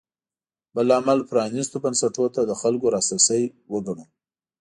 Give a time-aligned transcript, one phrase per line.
[0.75, 4.05] بل لامل پرانېستو بنسټونو ته د خلکو لاسرسی وګڼو.